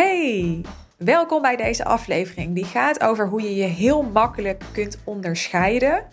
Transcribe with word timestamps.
Hey, 0.00 0.60
welkom 0.96 1.42
bij 1.42 1.56
deze 1.56 1.84
aflevering. 1.84 2.54
Die 2.54 2.64
gaat 2.64 3.00
over 3.00 3.28
hoe 3.28 3.42
je 3.42 3.54
je 3.54 3.64
heel 3.64 4.02
makkelijk 4.02 4.64
kunt 4.72 4.98
onderscheiden 5.04 6.04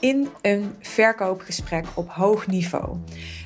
in 0.00 0.28
een 0.42 0.74
verkoopgesprek 0.80 1.86
op 1.94 2.10
hoog 2.10 2.46
niveau. 2.46 2.96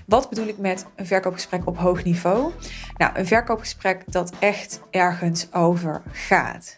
Wat 0.07 0.29
bedoel 0.29 0.47
ik 0.47 0.59
met 0.59 0.87
een 0.97 1.07
verkoopgesprek 1.07 1.67
op 1.67 1.79
hoog 1.79 2.05
niveau? 2.05 2.53
Nou, 2.97 3.13
een 3.15 3.27
verkoopgesprek 3.27 4.03
dat 4.13 4.33
echt 4.39 4.81
ergens 4.91 5.53
over 5.53 6.03
gaat. 6.13 6.77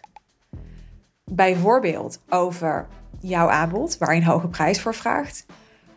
Bijvoorbeeld 1.23 2.21
over 2.29 2.87
jouw 3.19 3.49
aanbod, 3.49 3.97
waar 3.97 4.13
je 4.15 4.21
een 4.21 4.27
hoge 4.27 4.47
prijs 4.47 4.81
voor 4.81 4.95
vraagt. 4.95 5.45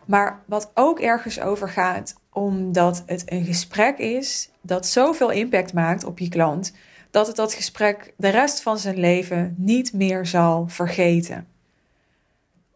Maar 0.06 0.42
wat 0.46 0.70
ook 0.74 1.00
ergens 1.00 1.40
over 1.40 1.68
gaat, 1.68 2.14
omdat 2.32 3.02
het 3.06 3.22
een 3.26 3.44
gesprek 3.44 3.98
is 3.98 4.50
dat 4.60 4.86
zoveel 4.86 5.30
impact 5.30 5.72
maakt 5.72 6.04
op 6.04 6.18
je 6.18 6.28
klant, 6.28 6.72
dat 7.16 7.26
het 7.26 7.36
dat 7.36 7.54
gesprek 7.54 8.12
de 8.16 8.28
rest 8.28 8.62
van 8.62 8.78
zijn 8.78 8.98
leven 8.98 9.54
niet 9.58 9.92
meer 9.92 10.26
zal 10.26 10.68
vergeten. 10.68 11.48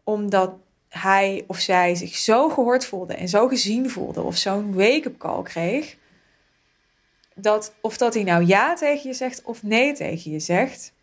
Omdat 0.03 0.53
hij 0.89 1.43
of 1.47 1.59
zij 1.59 1.95
zich 1.95 2.15
zo 2.15 2.49
gehoord 2.49 2.85
voelde 2.85 3.13
en 3.13 3.29
zo 3.29 3.47
gezien 3.47 3.89
voelde 3.89 4.21
of 4.21 4.37
zo'n 4.37 4.73
wake-up 4.73 5.17
call 5.17 5.41
kreeg, 5.41 5.97
dat 7.35 7.73
of 7.81 7.97
dat 7.97 8.13
hij 8.13 8.23
nou 8.23 8.45
ja 8.45 8.73
tegen 8.73 9.09
je 9.09 9.13
zegt 9.13 9.43
of 9.43 9.63
nee 9.63 9.93
tegen 9.93 10.31
je 10.31 10.39
zegt, 10.39 10.93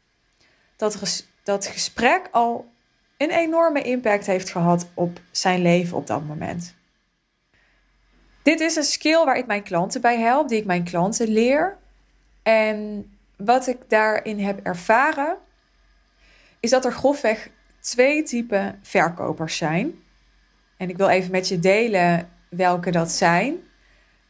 dat, 0.77 1.25
dat 1.43 1.67
gesprek 1.67 2.29
al 2.31 2.69
een 3.17 3.31
enorme 3.31 3.83
impact 3.83 4.27
heeft 4.27 4.51
gehad 4.51 4.89
op 4.95 5.21
zijn 5.31 5.63
leven 5.63 5.97
op 5.97 6.07
dat 6.07 6.25
moment. 6.25 6.75
Dit 8.43 8.61
is 8.61 8.77
een 8.77 8.85
skill 8.85 9.25
waar 9.25 9.37
ik 9.37 9.47
mijn 9.47 9.63
klanten 9.63 10.01
bij 10.01 10.19
help, 10.19 10.49
die 10.49 10.59
ik 10.59 10.67
mijn 10.67 10.85
klanten 10.85 11.29
leer. 11.29 11.77
En 12.43 13.11
wat 13.39 13.67
ik 13.67 13.79
daarin 13.89 14.39
heb 14.39 14.61
ervaren, 14.63 15.37
is 16.61 16.71
dat 16.71 16.85
er 16.85 16.93
grofweg 16.93 17.51
twee 17.81 18.23
typen 18.23 18.79
verkopers 18.83 19.57
zijn. 19.57 19.95
En 20.77 20.89
ik 20.89 20.97
wil 20.97 21.09
even 21.09 21.31
met 21.31 21.49
je 21.49 21.59
delen 21.59 22.29
welke 22.49 22.91
dat 22.91 23.11
zijn. 23.11 23.57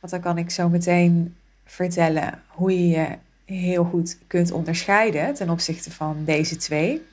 Want 0.01 0.13
dan 0.13 0.21
kan 0.21 0.39
ik 0.39 0.51
zo 0.51 0.69
meteen 0.69 1.37
vertellen 1.65 2.43
hoe 2.47 2.73
je 2.73 2.89
je 2.89 3.19
heel 3.45 3.85
goed 3.85 4.19
kunt 4.27 4.51
onderscheiden 4.51 5.35
ten 5.35 5.51
opzichte 5.51 5.91
van 5.91 6.25
deze 6.25 6.57
twee. 6.57 7.07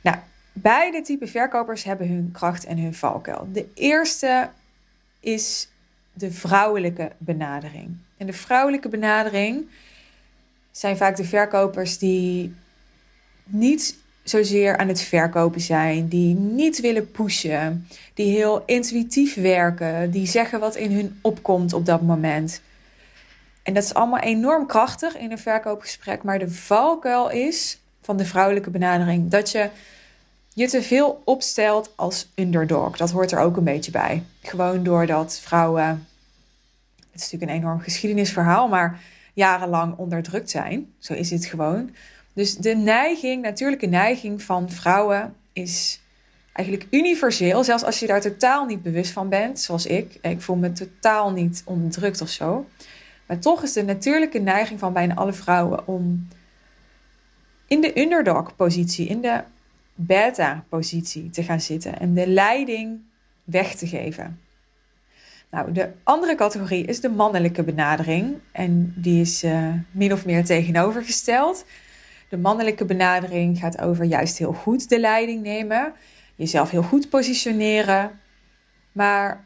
Nou, 0.00 0.16
beide 0.52 1.00
typen 1.00 1.28
verkopers 1.28 1.84
hebben 1.84 2.08
hun 2.08 2.30
kracht 2.32 2.64
en 2.64 2.78
hun 2.78 2.94
valkuil. 2.94 3.48
De 3.52 3.68
eerste 3.74 4.50
is 5.20 5.68
de 6.12 6.32
vrouwelijke 6.32 7.12
benadering. 7.18 7.96
En 8.16 8.26
de 8.26 8.32
vrouwelijke 8.32 8.88
benadering 8.88 9.68
zijn 10.70 10.96
vaak 10.96 11.16
de 11.16 11.24
verkopers 11.24 11.98
die 11.98 12.54
niet 13.44 13.98
zozeer 14.22 14.76
aan 14.76 14.88
het 14.88 15.00
verkopen 15.00 15.60
zijn, 15.60 16.08
die 16.08 16.34
niet 16.34 16.80
willen 16.80 17.10
pushen, 17.10 17.86
die 18.14 18.36
heel 18.36 18.62
intuïtief 18.66 19.34
werken, 19.34 20.10
die 20.10 20.26
zeggen 20.26 20.60
wat 20.60 20.76
in 20.76 20.92
hun 20.92 21.18
opkomt 21.20 21.72
op 21.72 21.86
dat 21.86 22.02
moment. 22.02 22.60
En 23.62 23.74
dat 23.74 23.82
is 23.84 23.94
allemaal 23.94 24.20
enorm 24.20 24.66
krachtig 24.66 25.16
in 25.16 25.30
een 25.30 25.38
verkoopgesprek, 25.38 26.22
maar 26.22 26.38
de 26.38 26.50
valkuil 26.50 27.30
is 27.30 27.78
van 28.02 28.16
de 28.16 28.24
vrouwelijke 28.24 28.70
benadering 28.70 29.30
dat 29.30 29.50
je 29.50 29.68
je 30.54 30.68
te 30.68 30.82
veel 30.82 31.22
opstelt 31.24 31.92
als 31.96 32.28
underdog. 32.34 32.96
Dat 32.96 33.10
hoort 33.10 33.32
er 33.32 33.38
ook 33.38 33.56
een 33.56 33.64
beetje 33.64 33.90
bij. 33.90 34.22
Gewoon 34.42 34.82
doordat 34.82 35.40
vrouwen, 35.42 36.06
het 36.96 37.20
is 37.20 37.30
natuurlijk 37.30 37.50
een 37.52 37.58
enorm 37.58 37.80
geschiedenisverhaal, 37.80 38.68
maar 38.68 39.00
jarenlang 39.34 39.96
onderdrukt 39.96 40.50
zijn. 40.50 40.92
Zo 40.98 41.12
is 41.12 41.30
het 41.30 41.44
gewoon. 41.44 41.90
Dus 42.32 42.56
de 42.56 42.74
neiging, 42.74 43.42
natuurlijke 43.42 43.86
neiging 43.86 44.42
van 44.42 44.70
vrouwen 44.70 45.34
is 45.52 46.00
eigenlijk 46.52 46.86
universeel. 46.90 47.64
Zelfs 47.64 47.84
als 47.84 48.00
je 48.00 48.06
daar 48.06 48.20
totaal 48.20 48.66
niet 48.66 48.82
bewust 48.82 49.12
van 49.12 49.28
bent, 49.28 49.60
zoals 49.60 49.86
ik. 49.86 50.18
Ik 50.22 50.40
voel 50.40 50.56
me 50.56 50.72
totaal 50.72 51.32
niet 51.32 51.62
onderdrukt 51.64 52.20
of 52.20 52.28
zo. 52.28 52.66
Maar 53.26 53.38
toch 53.38 53.62
is 53.62 53.72
de 53.72 53.84
natuurlijke 53.84 54.38
neiging 54.38 54.78
van 54.78 54.92
bijna 54.92 55.14
alle 55.14 55.32
vrouwen 55.32 55.86
om 55.86 56.28
in 57.66 57.80
de 57.80 58.00
underdog-positie, 58.00 59.06
in 59.06 59.20
de 59.20 59.42
beta-positie 59.94 61.30
te 61.30 61.42
gaan 61.42 61.60
zitten 61.60 61.98
en 62.00 62.14
de 62.14 62.26
leiding 62.26 63.00
weg 63.44 63.74
te 63.74 63.86
geven. 63.86 64.40
Nou, 65.50 65.72
de 65.72 65.90
andere 66.02 66.34
categorie 66.34 66.84
is 66.84 67.00
de 67.00 67.08
mannelijke 67.08 67.62
benadering 67.62 68.38
en 68.52 68.94
die 68.96 69.20
is 69.20 69.44
uh, 69.44 69.74
min 69.90 70.12
of 70.12 70.24
meer 70.24 70.44
tegenovergesteld. 70.44 71.64
De 72.28 72.36
mannelijke 72.36 72.84
benadering 72.84 73.58
gaat 73.58 73.80
over 73.80 74.04
juist 74.04 74.38
heel 74.38 74.52
goed 74.52 74.88
de 74.88 75.00
leiding 75.00 75.42
nemen, 75.42 75.92
jezelf 76.34 76.70
heel 76.70 76.82
goed 76.82 77.08
positioneren, 77.08 78.20
maar 78.92 79.44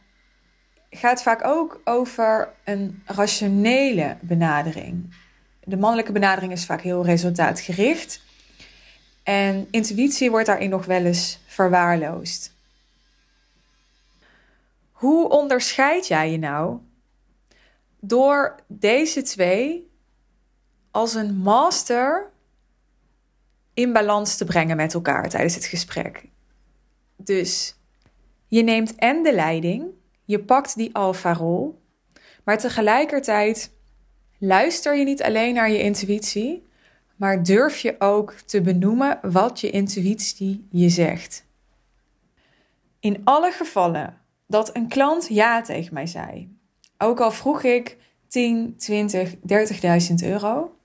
gaat 0.90 1.22
vaak 1.22 1.44
ook 1.44 1.80
over 1.84 2.48
een 2.64 3.02
rationele 3.04 4.16
benadering. 4.20 5.14
De 5.64 5.76
mannelijke 5.76 6.12
benadering 6.12 6.52
is 6.52 6.64
vaak 6.64 6.80
heel 6.80 7.04
resultaatgericht 7.04 8.22
en 9.22 9.66
intuïtie 9.70 10.30
wordt 10.30 10.46
daarin 10.46 10.70
nog 10.70 10.84
wel 10.84 11.04
eens 11.04 11.40
verwaarloosd. 11.46 12.53
Hoe 15.04 15.28
onderscheid 15.28 16.06
jij 16.06 16.30
je 16.30 16.38
nou 16.38 16.78
door 18.00 18.54
deze 18.66 19.22
twee 19.22 19.90
als 20.90 21.14
een 21.14 21.36
master 21.36 22.30
in 23.74 23.92
balans 23.92 24.36
te 24.36 24.44
brengen 24.44 24.76
met 24.76 24.94
elkaar 24.94 25.28
tijdens 25.28 25.54
het 25.54 25.64
gesprek? 25.64 26.28
Dus 27.16 27.76
je 28.48 28.62
neemt 28.62 28.94
en 28.94 29.22
de 29.22 29.34
leiding, 29.34 29.86
je 30.24 30.44
pakt 30.44 30.76
die 30.76 30.94
alfa-rol, 30.94 31.80
maar 32.44 32.58
tegelijkertijd 32.58 33.72
luister 34.38 34.96
je 34.96 35.04
niet 35.04 35.22
alleen 35.22 35.54
naar 35.54 35.70
je 35.70 35.82
intuïtie, 35.82 36.66
maar 37.16 37.42
durf 37.42 37.78
je 37.78 37.94
ook 37.98 38.32
te 38.32 38.60
benoemen 38.60 39.18
wat 39.22 39.60
je 39.60 39.70
intuïtie 39.70 40.66
je 40.70 40.88
zegt. 40.88 41.44
In 43.00 43.20
alle 43.24 43.50
gevallen 43.50 44.22
dat 44.54 44.76
een 44.76 44.88
klant 44.88 45.28
ja 45.28 45.62
tegen 45.62 45.94
mij 45.94 46.06
zei, 46.06 46.56
ook 46.98 47.20
al 47.20 47.30
vroeg 47.30 47.62
ik 47.62 47.96
10, 48.28 48.76
20, 48.76 49.34
30.000 49.34 50.14
euro, 50.22 50.76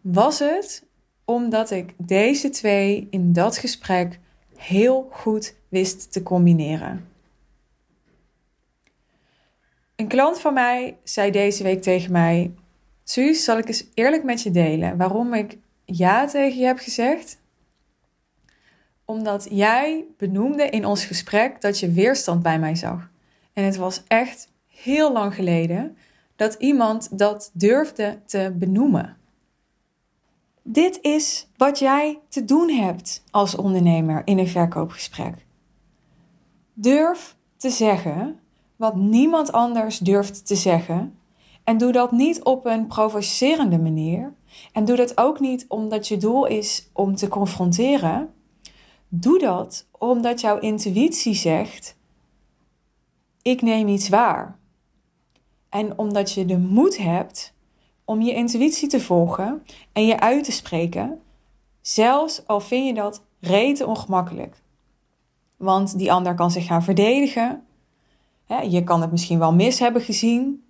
was 0.00 0.38
het 0.38 0.86
omdat 1.24 1.70
ik 1.70 1.94
deze 1.96 2.50
twee 2.50 3.06
in 3.10 3.32
dat 3.32 3.56
gesprek 3.56 4.18
heel 4.56 5.08
goed 5.12 5.54
wist 5.68 6.12
te 6.12 6.22
combineren. 6.22 7.08
Een 9.96 10.08
klant 10.08 10.40
van 10.40 10.54
mij 10.54 10.96
zei 11.04 11.30
deze 11.30 11.62
week 11.62 11.82
tegen 11.82 12.12
mij: 12.12 12.54
Suus, 13.04 13.44
zal 13.44 13.58
ik 13.58 13.68
eens 13.68 13.86
eerlijk 13.94 14.24
met 14.24 14.42
je 14.42 14.50
delen 14.50 14.96
waarom 14.96 15.34
ik 15.34 15.58
ja 15.84 16.26
tegen 16.26 16.58
je 16.58 16.66
heb 16.66 16.78
gezegd? 16.78 17.38
Omdat 19.04 19.46
jij 19.50 20.04
benoemde 20.16 20.64
in 20.64 20.84
ons 20.84 21.04
gesprek 21.04 21.60
dat 21.60 21.78
je 21.78 21.90
weerstand 21.90 22.42
bij 22.42 22.58
mij 22.58 22.74
zag. 22.74 23.09
En 23.60 23.66
het 23.66 23.76
was 23.76 24.02
echt 24.06 24.48
heel 24.66 25.12
lang 25.12 25.34
geleden 25.34 25.96
dat 26.36 26.54
iemand 26.54 27.18
dat 27.18 27.50
durfde 27.52 28.20
te 28.26 28.54
benoemen. 28.58 29.16
Dit 30.62 30.98
is 31.02 31.48
wat 31.56 31.78
jij 31.78 32.18
te 32.28 32.44
doen 32.44 32.68
hebt 32.70 33.22
als 33.30 33.56
ondernemer 33.56 34.22
in 34.24 34.38
een 34.38 34.48
verkoopgesprek. 34.48 35.46
Durf 36.72 37.36
te 37.56 37.70
zeggen 37.70 38.38
wat 38.76 38.96
niemand 38.96 39.52
anders 39.52 39.98
durft 39.98 40.46
te 40.46 40.56
zeggen. 40.56 41.18
En 41.64 41.78
doe 41.78 41.92
dat 41.92 42.12
niet 42.12 42.42
op 42.42 42.66
een 42.66 42.86
provocerende 42.86 43.78
manier, 43.78 44.32
en 44.72 44.84
doe 44.84 44.96
dat 44.96 45.18
ook 45.18 45.40
niet 45.40 45.64
omdat 45.68 46.08
je 46.08 46.16
doel 46.16 46.46
is 46.46 46.88
om 46.92 47.14
te 47.14 47.28
confronteren. 47.28 48.34
Doe 49.08 49.38
dat 49.38 49.86
omdat 49.98 50.40
jouw 50.40 50.58
intuïtie 50.58 51.34
zegt: 51.34 51.98
ik 53.42 53.62
neem 53.62 53.88
iets 53.88 54.08
waar. 54.08 54.58
En 55.68 55.98
omdat 55.98 56.32
je 56.32 56.44
de 56.44 56.58
moed 56.58 56.96
hebt 56.96 57.52
om 58.04 58.20
je 58.20 58.34
intuïtie 58.34 58.88
te 58.88 59.00
volgen 59.00 59.62
en 59.92 60.06
je 60.06 60.20
uit 60.20 60.44
te 60.44 60.52
spreken, 60.52 61.20
zelfs 61.80 62.46
al 62.46 62.60
vind 62.60 62.86
je 62.86 62.94
dat 62.94 63.22
rete 63.40 63.86
ongemakkelijk. 63.86 64.56
Want 65.56 65.98
die 65.98 66.12
ander 66.12 66.34
kan 66.34 66.50
zich 66.50 66.66
gaan 66.66 66.82
verdedigen. 66.82 67.64
Je 68.68 68.84
kan 68.84 69.00
het 69.00 69.10
misschien 69.10 69.38
wel 69.38 69.52
mis 69.52 69.78
hebben 69.78 70.02
gezien. 70.02 70.64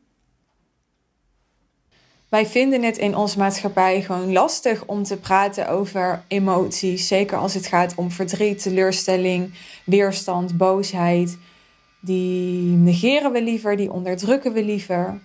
Wij 2.28 2.46
vinden 2.46 2.82
het 2.82 2.98
in 2.98 3.16
onze 3.16 3.38
maatschappij 3.38 4.02
gewoon 4.02 4.32
lastig 4.32 4.84
om 4.86 5.02
te 5.02 5.16
praten 5.16 5.68
over 5.68 6.24
emoties. 6.28 7.06
Zeker 7.06 7.38
als 7.38 7.54
het 7.54 7.66
gaat 7.66 7.94
om 7.94 8.10
verdriet, 8.10 8.62
teleurstelling, 8.62 9.54
weerstand, 9.84 10.56
boosheid. 10.56 11.38
Die 12.00 12.76
negeren 12.76 13.32
we 13.32 13.42
liever, 13.42 13.76
die 13.76 13.92
onderdrukken 13.92 14.52
we 14.52 14.64
liever. 14.64 15.20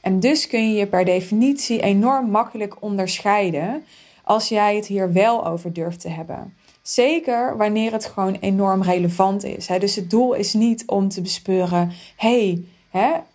En 0.00 0.20
dus 0.20 0.46
kun 0.46 0.68
je 0.68 0.74
je 0.78 0.86
per 0.86 1.04
definitie 1.04 1.80
enorm 1.80 2.30
makkelijk 2.30 2.82
onderscheiden 2.82 3.84
als 4.24 4.48
jij 4.48 4.76
het 4.76 4.86
hier 4.86 5.12
wel 5.12 5.46
over 5.46 5.72
durft 5.72 6.00
te 6.00 6.08
hebben. 6.08 6.54
Zeker 6.82 7.56
wanneer 7.56 7.92
het 7.92 8.04
gewoon 8.04 8.34
enorm 8.40 8.82
relevant 8.82 9.44
is. 9.44 9.66
Dus 9.66 9.96
het 9.96 10.10
doel 10.10 10.34
is 10.34 10.52
niet 10.52 10.82
om 10.86 11.08
te 11.08 11.20
bespeuren: 11.20 11.92
hey, 12.16 12.64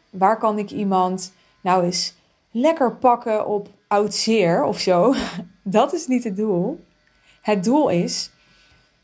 waar 0.10 0.38
kan 0.38 0.58
ik 0.58 0.72
iemand 0.72 1.34
nou 1.62 1.84
eens 1.84 2.16
lekker 2.52 2.96
pakken 2.96 3.48
op 3.48 3.70
oud 3.88 4.14
zeer 4.14 4.64
of 4.64 4.80
zo? 4.80 5.14
Dat 5.64 5.94
is 5.94 6.08
niet 6.08 6.24
het 6.24 6.36
doel. 6.36 6.86
Het 7.42 7.64
doel 7.64 7.90
is 7.90 8.32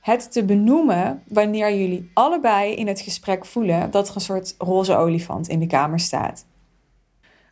het 0.04 0.32
te 0.32 0.46
benoemen 0.46 1.24
wanneer 1.28 1.76
jullie 1.76 2.12
allebei 2.14 2.74
in 2.74 2.88
het 2.88 3.00
gesprek 3.02 3.46
voelen 3.46 3.92
dat 3.92 4.10
er 4.10 4.16
een 4.16 4.22
soort 4.22 4.56
roze 4.58 4.96
olifant 4.96 5.48
in 5.48 5.60
de 5.60 5.68
kamer 5.68 6.00
staat. 6.00 6.46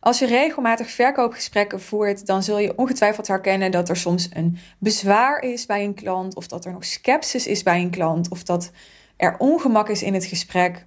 Als 0.00 0.18
je 0.18 0.26
regelmatig 0.26 0.90
verkoopgesprekken 0.90 1.80
voert, 1.80 2.26
dan 2.26 2.42
zul 2.42 2.58
je 2.58 2.78
ongetwijfeld 2.78 3.26
herkennen 3.26 3.70
dat 3.70 3.88
er 3.88 3.96
soms 3.96 4.28
een 4.32 4.58
bezwaar 4.78 5.42
is 5.42 5.66
bij 5.66 5.84
een 5.84 5.94
klant, 5.94 6.36
of 6.36 6.46
dat 6.46 6.64
er 6.64 6.72
nog 6.72 6.84
sceptisch 6.84 7.46
is 7.46 7.62
bij 7.62 7.80
een 7.80 7.90
klant, 7.90 8.28
of 8.28 8.42
dat 8.42 8.70
er 9.16 9.38
ongemak 9.38 9.88
is 9.88 10.02
in 10.02 10.14
het 10.14 10.24
gesprek. 10.24 10.86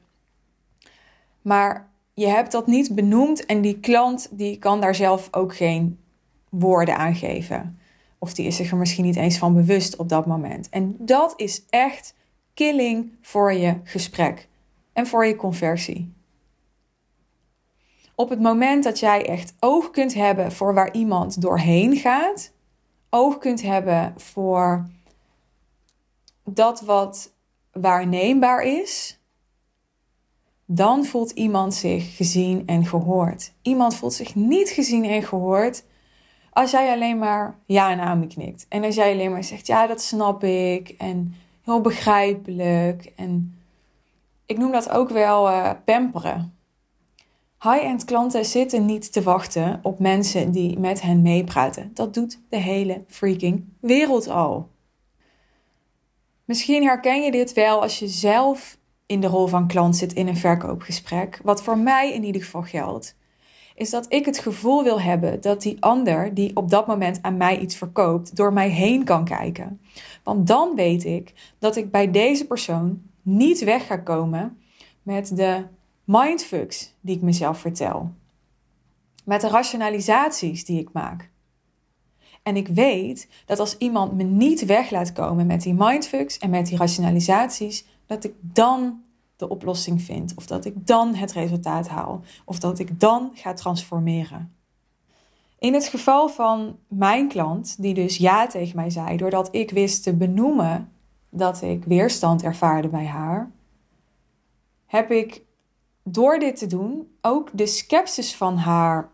Maar 1.41 1.89
je 2.13 2.27
hebt 2.27 2.51
dat 2.51 2.67
niet 2.67 2.95
benoemd 2.95 3.45
en 3.45 3.61
die 3.61 3.79
klant 3.79 4.27
die 4.31 4.57
kan 4.57 4.81
daar 4.81 4.95
zelf 4.95 5.27
ook 5.31 5.55
geen 5.55 5.99
woorden 6.49 6.97
aan 6.97 7.15
geven. 7.15 7.79
Of 8.25 8.33
die 8.33 8.45
is 8.45 8.55
zich 8.55 8.71
er 8.71 8.77
misschien 8.77 9.05
niet 9.05 9.15
eens 9.15 9.37
van 9.37 9.53
bewust 9.53 9.95
op 9.95 10.09
dat 10.09 10.25
moment. 10.25 10.69
En 10.69 10.95
dat 10.99 11.33
is 11.35 11.65
echt 11.69 12.13
killing 12.53 13.11
voor 13.21 13.53
je 13.53 13.79
gesprek 13.83 14.47
en 14.93 15.07
voor 15.07 15.25
je 15.25 15.35
conversie. 15.35 16.13
Op 18.15 18.29
het 18.29 18.41
moment 18.41 18.83
dat 18.83 18.99
jij 18.99 19.25
echt 19.25 19.53
oog 19.59 19.89
kunt 19.91 20.13
hebben 20.13 20.51
voor 20.51 20.73
waar 20.73 20.93
iemand 20.93 21.41
doorheen 21.41 21.95
gaat, 21.95 22.51
oog 23.09 23.37
kunt 23.37 23.61
hebben 23.61 24.13
voor 24.17 24.89
dat 26.43 26.81
wat 26.81 27.33
waarneembaar 27.71 28.63
is, 28.63 29.19
dan 30.65 31.05
voelt 31.05 31.31
iemand 31.31 31.73
zich 31.73 32.15
gezien 32.15 32.63
en 32.65 32.85
gehoord. 32.85 33.53
Iemand 33.61 33.95
voelt 33.95 34.13
zich 34.13 34.35
niet 34.35 34.69
gezien 34.69 35.03
en 35.03 35.23
gehoord 35.23 35.83
als 36.55 36.71
jij 36.71 36.91
alleen 36.91 37.17
maar 37.17 37.59
ja 37.65 37.91
en 37.91 37.99
amen 37.99 38.27
knikt. 38.27 38.65
En 38.69 38.83
als 38.83 38.95
jij 38.95 39.11
alleen 39.11 39.31
maar 39.31 39.43
zegt, 39.43 39.67
ja, 39.67 39.87
dat 39.87 40.01
snap 40.01 40.43
ik. 40.43 40.89
En 40.89 41.35
heel 41.63 41.81
begrijpelijk. 41.81 43.13
En 43.15 43.59
ik 44.45 44.57
noem 44.57 44.71
dat 44.71 44.89
ook 44.89 45.09
wel 45.09 45.49
uh, 45.49 45.71
pamperen. 45.85 46.57
High-end 47.61 48.05
klanten 48.05 48.45
zitten 48.45 48.85
niet 48.85 49.11
te 49.11 49.21
wachten 49.21 49.79
op 49.81 49.99
mensen 49.99 50.51
die 50.51 50.79
met 50.79 51.01
hen 51.01 51.21
meepraten. 51.21 51.91
Dat 51.93 52.13
doet 52.13 52.39
de 52.49 52.57
hele 52.57 53.03
freaking 53.07 53.63
wereld 53.79 54.27
al. 54.27 54.69
Misschien 56.45 56.83
herken 56.83 57.21
je 57.21 57.31
dit 57.31 57.53
wel 57.53 57.81
als 57.81 57.99
je 57.99 58.07
zelf 58.07 58.77
in 59.05 59.21
de 59.21 59.27
rol 59.27 59.47
van 59.47 59.67
klant 59.67 59.95
zit 59.95 60.13
in 60.13 60.27
een 60.27 60.37
verkoopgesprek. 60.37 61.39
Wat 61.43 61.63
voor 61.63 61.77
mij 61.77 62.13
in 62.13 62.23
ieder 62.23 62.41
geval 62.41 62.63
geldt 62.63 63.15
is 63.75 63.89
dat 63.89 64.05
ik 64.09 64.25
het 64.25 64.39
gevoel 64.39 64.83
wil 64.83 65.01
hebben 65.01 65.41
dat 65.41 65.61
die 65.61 65.77
ander 65.79 66.33
die 66.33 66.55
op 66.55 66.69
dat 66.69 66.87
moment 66.87 67.19
aan 67.21 67.37
mij 67.37 67.59
iets 67.59 67.75
verkoopt, 67.75 68.35
door 68.35 68.53
mij 68.53 68.69
heen 68.69 69.03
kan 69.03 69.25
kijken. 69.25 69.81
Want 70.23 70.47
dan 70.47 70.75
weet 70.75 71.05
ik 71.05 71.53
dat 71.59 71.75
ik 71.75 71.91
bij 71.91 72.11
deze 72.11 72.47
persoon 72.47 73.01
niet 73.21 73.63
weg 73.63 73.85
ga 73.85 73.97
komen 73.97 74.57
met 75.01 75.35
de 75.35 75.63
mindfucks 76.03 76.93
die 77.01 77.15
ik 77.15 77.21
mezelf 77.21 77.59
vertel. 77.59 78.11
Met 79.23 79.41
de 79.41 79.47
rationalisaties 79.47 80.65
die 80.65 80.79
ik 80.79 80.89
maak. 80.91 81.29
En 82.43 82.55
ik 82.55 82.67
weet 82.67 83.27
dat 83.45 83.59
als 83.59 83.77
iemand 83.77 84.13
me 84.13 84.23
niet 84.23 84.65
weg 84.65 84.89
laat 84.89 85.13
komen 85.13 85.45
met 85.45 85.61
die 85.61 85.73
mindfucks 85.73 86.37
en 86.37 86.49
met 86.49 86.67
die 86.67 86.77
rationalisaties, 86.77 87.85
dat 88.05 88.23
ik 88.23 88.33
dan 88.39 89.03
de 89.35 89.49
oplossing 89.49 90.01
vind. 90.01 90.33
Of 90.35 90.45
dat 90.45 90.65
ik 90.65 90.87
dan 90.87 91.15
het 91.15 91.31
resultaat 91.31 91.87
haal. 91.87 92.21
Of 92.45 92.59
dat 92.59 92.79
ik 92.79 92.99
dan 92.99 93.31
ga 93.33 93.53
transformeren. 93.53 94.53
In 95.59 95.73
het 95.73 95.87
geval 95.87 96.29
van 96.29 96.77
mijn 96.87 97.27
klant, 97.27 97.81
die 97.81 97.93
dus 97.93 98.17
ja 98.17 98.47
tegen 98.47 98.75
mij 98.75 98.89
zei, 98.89 99.17
doordat 99.17 99.47
ik 99.51 99.71
wist 99.71 100.03
te 100.03 100.13
benoemen 100.13 100.91
dat 101.29 101.61
ik 101.61 101.83
weerstand 101.83 102.43
ervaarde 102.43 102.87
bij 102.87 103.05
haar, 103.05 103.51
heb 104.85 105.11
ik 105.11 105.41
door 106.03 106.39
dit 106.39 106.57
te 106.57 106.67
doen 106.67 107.15
ook 107.21 107.49
de 107.53 107.65
sceptisch 107.65 108.35
van 108.35 108.57
haar 108.57 109.09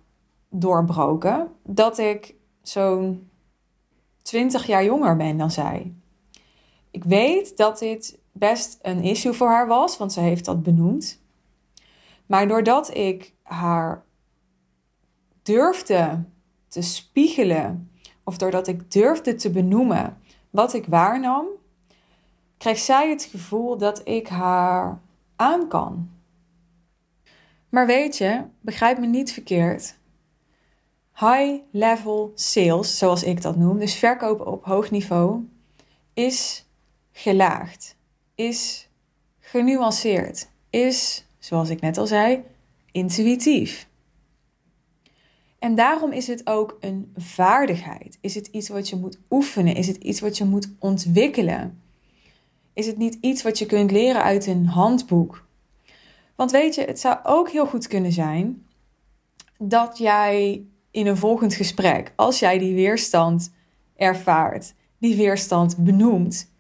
doorbroken 0.50 1.52
dat 1.64 1.98
ik 1.98 2.36
zo'n 2.62 3.30
20 4.22 4.68
jaar 4.68 4.84
jonger 4.84 5.16
ben 5.16 5.38
dan 5.38 5.52
zij. 5.52 5.94
Ik 6.92 7.04
weet 7.04 7.58
dat 7.58 7.80
dit 7.80 8.20
best 8.32 8.80
een 8.82 9.04
issue 9.04 9.34
voor 9.34 9.48
haar 9.48 9.68
was, 9.68 9.98
want 9.98 10.14
ze 10.14 10.20
heeft 10.20 10.46
dat 10.46 10.64
benoemd. 10.64 11.22
Maar 12.26 12.48
doordat 12.48 12.96
ik 12.96 13.34
haar 13.42 14.04
durfde 15.42 16.24
te 16.68 16.82
spiegelen, 16.82 17.92
of 18.24 18.38
doordat 18.38 18.68
ik 18.68 18.92
durfde 18.92 19.36
te 19.36 19.50
benoemen 19.50 20.18
wat 20.50 20.74
ik 20.74 20.86
waarnam, 20.86 21.46
kreeg 22.58 22.78
zij 22.78 23.10
het 23.10 23.24
gevoel 23.24 23.78
dat 23.78 24.02
ik 24.08 24.28
haar 24.28 25.02
aan 25.36 25.68
kan. 25.68 26.10
Maar 27.70 27.86
weet 27.86 28.18
je, 28.18 28.44
begrijp 28.60 29.00
me 29.00 29.06
niet 29.06 29.34
verkeerd. 29.34 30.00
High 31.16 31.62
level 31.72 32.32
sales, 32.36 32.98
zoals 32.98 33.24
ik 33.24 33.42
dat 33.42 33.56
noem, 33.56 33.80
dus 33.80 33.96
verkopen 33.96 34.48
op 34.48 34.66
hoog 34.66 34.92
niveau, 34.92 35.48
is 36.14 36.66
gelaagd 37.12 38.00
is 38.48 38.90
genuanceerd, 39.40 40.50
is, 40.70 41.26
zoals 41.40 41.70
ik 41.70 41.82
net 41.82 41.98
al 41.98 42.08
zei, 42.08 42.44
intuïtief. 42.92 43.88
En 45.60 45.76
daarom 45.76 46.12
is 46.12 46.28
het 46.28 46.48
ook 46.48 46.78
een 46.80 47.14
vaardigheid. 47.18 48.18
Is 48.22 48.36
het 48.36 48.48
iets 48.48 48.70
wat 48.70 48.90
je 48.90 48.96
moet 48.96 49.18
oefenen? 49.30 49.76
Is 49.76 49.88
het 49.88 49.98
iets 49.98 50.20
wat 50.20 50.38
je 50.38 50.46
moet 50.46 50.70
ontwikkelen? 50.80 51.82
Is 52.74 52.88
het 52.88 52.98
niet 52.98 53.18
iets 53.22 53.44
wat 53.44 53.60
je 53.60 53.66
kunt 53.66 53.92
leren 53.92 54.24
uit 54.24 54.46
een 54.46 54.66
handboek? 54.66 55.46
Want 56.36 56.52
weet 56.52 56.76
je, 56.76 56.82
het 56.82 57.00
zou 57.00 57.18
ook 57.24 57.50
heel 57.50 57.68
goed 57.68 57.88
kunnen 57.88 58.12
zijn 58.12 58.66
dat 59.58 59.98
jij 59.98 60.66
in 60.92 61.08
een 61.08 61.18
volgend 61.18 61.54
gesprek, 61.54 62.14
als 62.16 62.40
jij 62.40 62.58
die 62.58 62.74
weerstand 62.74 63.52
ervaart, 63.96 64.74
die 64.98 65.16
weerstand 65.16 65.78
benoemt, 65.78 66.51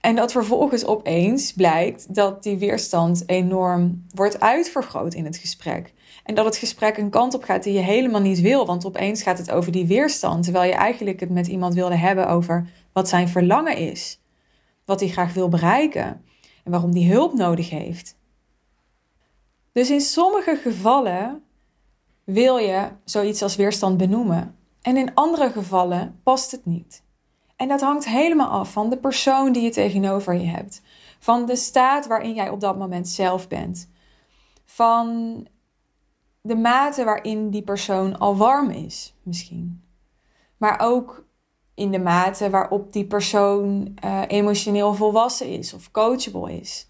en 0.00 0.16
dat 0.16 0.32
vervolgens 0.32 0.84
opeens 0.84 1.52
blijkt 1.52 2.14
dat 2.14 2.42
die 2.42 2.58
weerstand 2.58 3.22
enorm 3.26 4.06
wordt 4.14 4.40
uitvergroot 4.40 5.14
in 5.14 5.24
het 5.24 5.36
gesprek. 5.36 5.92
En 6.24 6.34
dat 6.34 6.44
het 6.44 6.56
gesprek 6.56 6.96
een 6.96 7.10
kant 7.10 7.34
op 7.34 7.42
gaat 7.42 7.62
die 7.62 7.72
je 7.72 7.80
helemaal 7.80 8.20
niet 8.20 8.40
wil. 8.40 8.66
Want 8.66 8.84
opeens 8.84 9.22
gaat 9.22 9.38
het 9.38 9.50
over 9.50 9.72
die 9.72 9.86
weerstand. 9.86 10.44
Terwijl 10.44 10.70
je 10.70 10.76
eigenlijk 10.76 11.20
het 11.20 11.30
met 11.30 11.46
iemand 11.46 11.74
wilde 11.74 11.96
hebben 11.96 12.28
over 12.28 12.68
wat 12.92 13.08
zijn 13.08 13.28
verlangen 13.28 13.76
is. 13.76 14.20
Wat 14.84 15.00
hij 15.00 15.08
graag 15.08 15.34
wil 15.34 15.48
bereiken. 15.48 16.24
En 16.64 16.70
waarom 16.70 16.92
hij 16.92 17.04
hulp 17.04 17.34
nodig 17.34 17.70
heeft. 17.70 18.18
Dus 19.72 19.90
in 19.90 20.00
sommige 20.00 20.56
gevallen 20.56 21.42
wil 22.24 22.56
je 22.56 22.88
zoiets 23.04 23.42
als 23.42 23.56
weerstand 23.56 23.96
benoemen. 23.96 24.56
En 24.82 24.96
in 24.96 25.14
andere 25.14 25.50
gevallen 25.50 26.20
past 26.22 26.50
het 26.50 26.66
niet. 26.66 27.02
En 27.60 27.68
dat 27.68 27.80
hangt 27.80 28.04
helemaal 28.04 28.48
af 28.48 28.72
van 28.72 28.90
de 28.90 28.96
persoon 28.96 29.52
die 29.52 29.62
je 29.62 29.70
tegenover 29.70 30.34
je 30.34 30.46
hebt. 30.46 30.82
Van 31.18 31.46
de 31.46 31.56
staat 31.56 32.06
waarin 32.06 32.34
jij 32.34 32.48
op 32.48 32.60
dat 32.60 32.78
moment 32.78 33.08
zelf 33.08 33.48
bent. 33.48 33.90
Van 34.64 35.46
de 36.40 36.56
mate 36.56 37.04
waarin 37.04 37.50
die 37.50 37.62
persoon 37.62 38.18
al 38.18 38.36
warm 38.36 38.70
is, 38.70 39.14
misschien. 39.22 39.84
Maar 40.56 40.80
ook 40.80 41.24
in 41.74 41.90
de 41.90 41.98
mate 41.98 42.50
waarop 42.50 42.92
die 42.92 43.06
persoon 43.06 43.94
uh, 44.04 44.22
emotioneel 44.26 44.94
volwassen 44.94 45.46
is 45.46 45.74
of 45.74 45.90
coachable 45.90 46.60
is. 46.60 46.88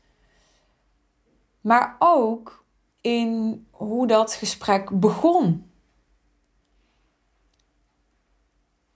Maar 1.61 1.97
ook 1.99 2.65
in 3.00 3.67
hoe 3.71 4.07
dat 4.07 4.35
gesprek 4.35 5.00
begon. 5.00 5.70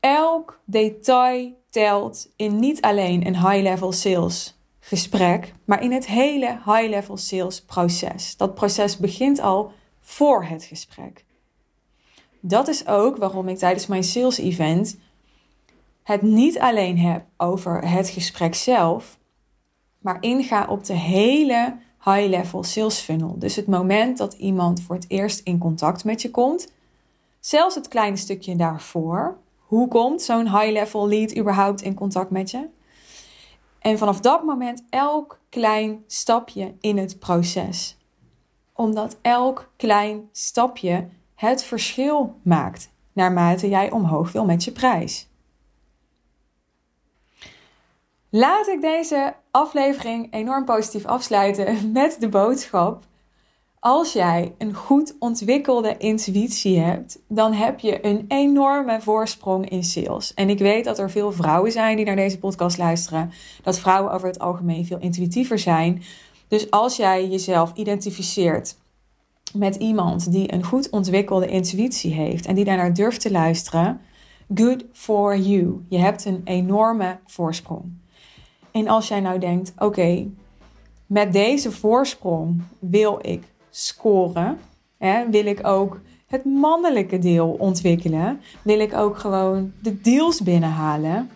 Elk 0.05 0.61
detail 0.65 1.53
telt 1.71 2.29
in 2.37 2.59
niet 2.59 2.81
alleen 2.81 3.27
een 3.27 3.37
high-level 3.37 3.93
sales 3.93 4.59
gesprek, 4.81 5.55
maar 5.65 5.83
in 5.83 5.93
het 5.93 6.07
hele 6.07 6.47
high-level 6.65 7.17
sales 7.17 7.63
proces. 7.63 8.37
Dat 8.37 8.55
proces 8.55 8.97
begint 8.97 9.41
al 9.41 9.73
voor 10.01 10.45
het 10.45 10.65
gesprek. 10.65 11.25
Dat 12.41 12.69
is 12.69 12.87
ook 12.87 13.17
waarom 13.17 13.49
ik 13.49 13.59
tijdens 13.59 13.87
mijn 13.87 14.05
sales 14.05 14.39
event 14.39 14.99
het 16.03 16.23
niet 16.23 16.59
alleen 16.59 16.99
heb 16.99 17.25
over 17.37 17.89
het 17.89 18.09
gesprek 18.09 18.55
zelf, 18.55 19.19
maar 19.99 20.17
inga 20.21 20.67
op 20.69 20.85
de 20.85 20.97
hele 20.97 21.77
high-level 22.05 22.63
sales 22.63 22.99
funnel. 22.99 23.39
Dus 23.39 23.57
het 23.57 23.67
moment 23.67 24.19
dat 24.19 24.33
iemand 24.35 24.83
voor 24.83 24.95
het 24.95 25.05
eerst 25.09 25.41
in 25.45 25.59
contact 25.59 26.05
met 26.05 26.23
je 26.23 26.31
komt, 26.31 26.73
Zelfs 27.45 27.75
het 27.75 27.89
kleine 27.89 28.17
stukje 28.17 28.57
daarvoor. 28.57 29.37
Hoe 29.75 29.89
komt 29.89 30.23
zo'n 30.23 30.59
high-level 30.59 31.09
lead 31.09 31.37
überhaupt 31.37 31.83
in 31.83 31.95
contact 31.95 32.31
met 32.31 32.51
je? 32.51 32.69
En 33.79 33.99
vanaf 33.99 34.21
dat 34.21 34.45
moment 34.45 34.85
elk 34.91 35.41
klein 35.49 36.05
stapje 36.07 36.75
in 36.81 36.99
het 36.99 37.19
proces. 37.19 37.99
Omdat 38.73 39.19
elk 39.23 39.73
klein 39.77 40.29
stapje 40.33 41.09
het 41.35 41.65
verschil 41.65 42.41
maakt 42.43 42.91
naarmate 43.13 43.69
jij 43.69 43.91
omhoog 43.91 44.33
wil 44.33 44.45
met 44.45 44.65
je 44.65 44.73
prijs. 44.73 45.29
Laat 48.31 48.69
ik 48.69 48.81
deze 48.81 49.35
aflevering 49.51 50.33
enorm 50.33 50.65
positief 50.65 51.05
afsluiten 51.05 51.93
met 51.93 52.17
de 52.21 52.29
boodschap. 52.29 53.03
Als 53.87 54.13
jij 54.13 54.55
een 54.59 54.75
goed 54.75 55.15
ontwikkelde 55.19 55.97
intuïtie 55.97 56.79
hebt, 56.79 57.19
dan 57.29 57.53
heb 57.53 57.81
je 57.81 58.07
een 58.07 58.25
enorme 58.29 59.01
voorsprong 59.01 59.69
in 59.69 59.85
sales. 59.85 60.35
En 60.35 60.51
ik 60.51 60.59
weet 60.59 60.85
dat 60.85 60.99
er 60.99 61.11
veel 61.11 61.33
vrouwen 61.33 61.73
zijn 61.73 61.97
die 61.97 62.05
naar 62.05 62.17
deze 62.17 62.39
podcast 62.39 62.79
luisteren, 62.79 63.31
dat 63.63 63.79
vrouwen 63.79 64.13
over 64.13 64.29
het 64.29 64.39
algemeen 64.39 64.87
veel 64.87 64.99
intuïtiever 64.99 65.59
zijn. 65.59 66.03
Dus 66.49 66.71
als 66.71 66.97
jij 66.97 67.29
jezelf 67.29 67.73
identificeert 67.75 68.77
met 69.53 69.77
iemand 69.77 70.33
die 70.33 70.53
een 70.53 70.65
goed 70.65 70.91
ontwikkelde 70.91 71.47
intuïtie 71.47 72.13
heeft 72.13 72.47
en 72.47 72.55
die 72.55 72.65
daarnaar 72.65 72.95
durft 72.95 73.21
te 73.21 73.31
luisteren, 73.31 74.01
good 74.55 74.85
for 74.93 75.39
you. 75.39 75.85
Je 75.89 75.99
hebt 75.99 76.25
een 76.25 76.41
enorme 76.45 77.19
voorsprong. 77.27 77.85
En 78.71 78.89
als 78.89 79.09
jij 79.09 79.21
nou 79.21 79.39
denkt, 79.39 79.73
oké, 79.79 80.27
met 81.07 81.33
deze 81.33 81.73
voorsprong 81.73 82.63
wil 82.79 83.19
ik 83.23 83.53
scoren, 83.77 84.59
hè, 84.99 85.31
wil 85.31 85.47
ik 85.47 85.67
ook 85.67 86.01
het 86.27 86.45
mannelijke 86.45 87.19
deel 87.19 87.57
ontwikkelen, 87.59 88.41
wil 88.63 88.81
ik 88.81 88.95
ook 88.95 89.19
gewoon 89.19 89.73
de 89.83 90.01
deals 90.01 90.43
binnenhalen, 90.43 91.31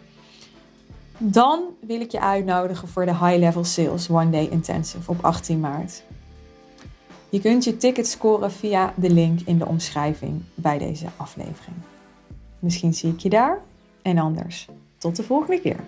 dan 1.18 1.60
wil 1.80 2.00
ik 2.00 2.10
je 2.10 2.20
uitnodigen 2.20 2.88
voor 2.88 3.04
de 3.04 3.16
High 3.16 3.38
Level 3.38 3.64
Sales 3.64 4.10
One 4.10 4.30
Day 4.30 4.48
Intensive 4.50 5.10
op 5.10 5.24
18 5.24 5.60
maart. 5.60 6.02
Je 7.28 7.40
kunt 7.40 7.64
je 7.64 7.76
ticket 7.76 8.06
scoren 8.06 8.52
via 8.52 8.92
de 8.96 9.10
link 9.10 9.40
in 9.44 9.58
de 9.58 9.66
omschrijving 9.66 10.42
bij 10.54 10.78
deze 10.78 11.06
aflevering. 11.16 11.76
Misschien 12.58 12.94
zie 12.94 13.12
ik 13.12 13.18
je 13.18 13.28
daar 13.28 13.60
en 14.02 14.18
anders. 14.18 14.68
Tot 14.98 15.16
de 15.16 15.22
volgende 15.22 15.60
keer. 15.60 15.80